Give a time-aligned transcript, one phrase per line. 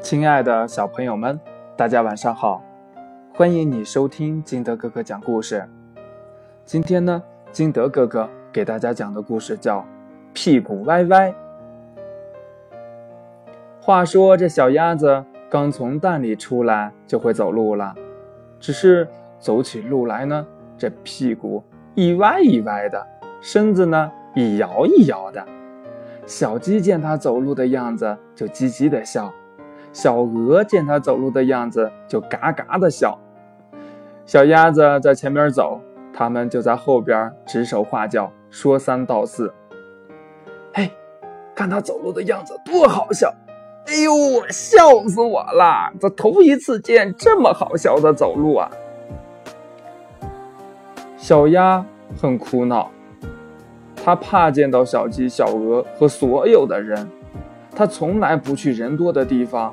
[0.00, 1.38] 亲爱的小朋友们，
[1.76, 2.62] 大家晚上好！
[3.34, 5.68] 欢迎你收听金德哥哥讲故事。
[6.64, 7.20] 今天呢，
[7.50, 9.80] 金德哥哥给大家讲的故事叫
[10.32, 11.30] 《屁股歪歪》。
[13.80, 17.92] 话说这小鸭子刚从蛋里出来就会走路了，
[18.60, 19.06] 只是
[19.40, 20.46] 走起路来呢，
[20.78, 21.62] 这屁股
[21.94, 23.04] 一歪一歪的，
[23.40, 25.44] 身子呢一摇一摇的。
[26.24, 29.32] 小鸡见它走路的样子，就叽叽的笑。
[29.92, 33.18] 小鹅见它走路的样子，就嘎嘎的笑。
[34.26, 35.80] 小鸭子在前面走，
[36.12, 39.52] 它们就在后边指手画脚，说三道四。
[40.74, 40.90] 嘿，
[41.54, 43.34] 看它走路的样子多好笑！
[43.86, 44.12] 哎呦，
[44.50, 45.90] 笑死我了！
[45.98, 48.70] 这头一次见这么好笑的走路啊！
[51.16, 51.84] 小鸭
[52.20, 52.90] 很苦恼，
[54.04, 57.08] 它怕见到小鸡、小鹅和所有的人。
[57.78, 59.72] 它从来不去人多的地方，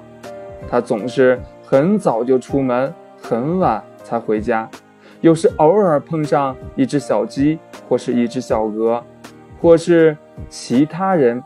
[0.70, 4.70] 它总是很早就出门，很晚才回家。
[5.22, 7.58] 有时偶尔碰上一只小鸡，
[7.90, 9.04] 或是一只小鹅，
[9.60, 10.16] 或是
[10.50, 11.44] 其他人，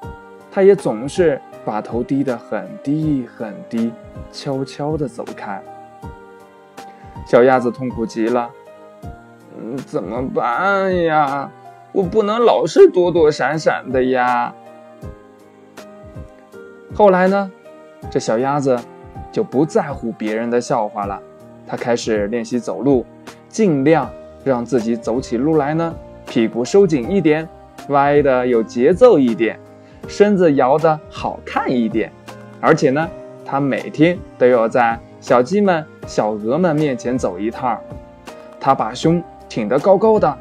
[0.51, 3.93] 它也总是把头低得很低很低，
[4.29, 5.63] 悄悄地走开。
[7.25, 8.49] 小鸭子痛苦极了，
[9.57, 11.49] 嗯，怎么办呀？
[11.93, 14.53] 我不能老是躲躲闪闪的呀。
[16.93, 17.51] 后来呢，
[18.09, 18.77] 这小鸭子
[19.31, 21.21] 就不在乎别人的笑话了。
[21.67, 23.05] 它开始练习走路，
[23.47, 24.09] 尽量
[24.43, 25.93] 让自己走起路来呢，
[26.25, 27.47] 屁股收紧一点，
[27.89, 29.59] 歪的有节奏一点，
[30.07, 32.11] 身子摇的好看一点。
[32.59, 33.07] 而且呢，
[33.45, 37.79] 它每天都要在小鸡们、小鹅们面前走一趟。
[38.59, 40.37] 它把胸挺得高高的，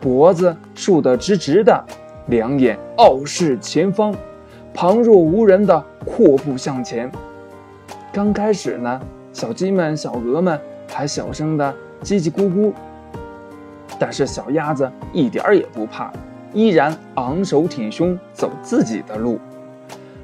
[0.00, 1.84] 脖子竖得直直的，
[2.28, 4.14] 两眼傲视前方。
[4.72, 7.10] 旁若无人的阔步向前。
[8.12, 9.00] 刚开始呢，
[9.32, 12.72] 小鸡们、小鹅们还小声的叽叽咕咕，
[13.98, 16.12] 但是小鸭子一点儿也不怕，
[16.52, 19.38] 依然昂首挺胸走自己的路。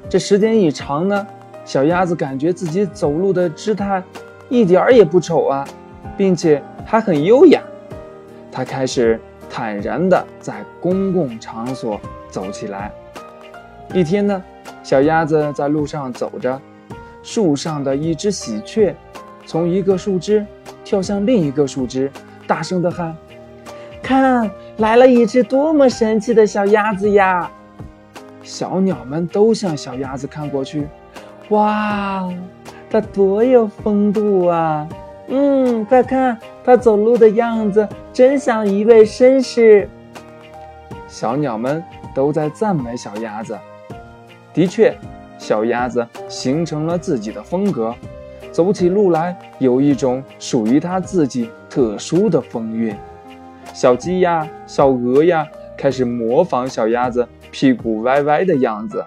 [0.09, 1.27] 这时间一长呢，
[1.63, 4.01] 小鸭子感觉自己走路的姿态
[4.49, 5.67] 一点儿也不丑啊，
[6.17, 7.61] 并且还很优雅。
[8.51, 9.19] 它开始
[9.49, 12.91] 坦然的在公共场所走起来。
[13.93, 14.43] 一天呢，
[14.83, 16.59] 小鸭子在路上走着，
[17.23, 18.93] 树上的一只喜鹊
[19.45, 20.45] 从一个树枝
[20.83, 22.11] 跳向另一个树枝，
[22.45, 23.15] 大声地喊
[24.03, 27.49] ：“看，来了一只多么神气的小鸭子呀！”
[28.43, 30.87] 小鸟们都向小鸭子看过去，
[31.49, 32.29] 哇，
[32.89, 34.87] 它多有风度啊！
[35.27, 39.89] 嗯，快看，它走路的样子真像一位绅士。
[41.07, 41.83] 小鸟们
[42.13, 43.57] 都在赞美小鸭子。
[44.57, 44.91] 的确，
[45.37, 47.93] 小鸭子形成了自己的风格，
[48.51, 52.95] 走起路来有一种属于它自己特殊的风韵。
[53.71, 55.47] 小鸡呀，小鹅呀，
[55.77, 59.05] 开始模仿小鸭子屁股歪歪的样子。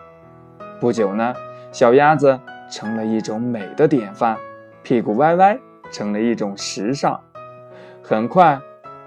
[0.78, 1.34] 不久呢，
[1.72, 2.38] 小鸭子
[2.70, 4.36] 成了一种美的典范，
[4.84, 5.58] 屁股歪歪
[5.90, 7.18] 成了一种时尚。
[8.00, 8.56] 很快，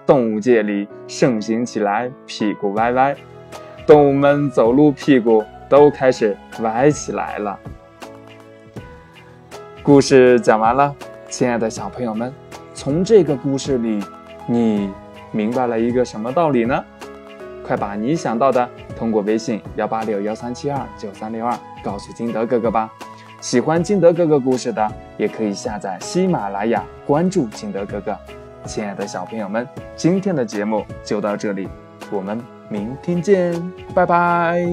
[0.05, 3.15] 动物界里盛行起来屁股歪歪，
[3.87, 5.41] 动物们走路屁股。
[5.73, 7.59] 都开始歪起来了。
[9.81, 10.95] 故事讲完了，
[11.27, 12.31] 亲爱的小朋友们，
[12.75, 13.99] 从这个故事里，
[14.45, 14.93] 你
[15.31, 16.85] 明白了一个什么道理呢？
[17.65, 22.87] 快把你想到的通过微信幺八六幺三七二九三六二告诉金德哥哥吧。
[23.41, 28.15] 喜欢金德哥哥故事的，也可以下载喜马拉雅，关注金德哥哥。
[28.63, 31.67] 亲爱的小朋友们，今天的节目就到这里，
[32.11, 32.39] 我们
[32.69, 33.59] 明天见，
[33.95, 34.63] 拜拜。